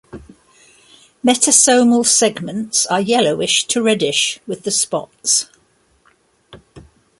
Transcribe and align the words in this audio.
Metasomal 1.23 2.03
segments 2.07 2.87
are 2.87 2.99
yellowish 2.99 3.65
to 3.67 3.83
reddish 3.83 4.39
with 4.47 4.63
the 4.63 4.71
spots. 4.71 5.47